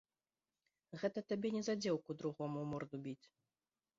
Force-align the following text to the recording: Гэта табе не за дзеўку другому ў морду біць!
Гэта 1.01 1.19
табе 1.33 1.51
не 1.57 1.61
за 1.69 1.75
дзеўку 1.83 2.11
другому 2.21 2.57
ў 2.65 2.73
морду 2.73 2.97
біць! 3.07 3.25